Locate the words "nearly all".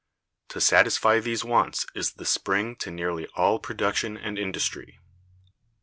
2.89-3.59